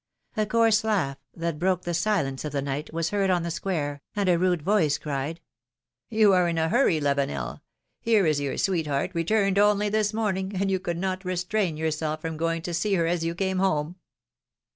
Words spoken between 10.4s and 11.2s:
and you could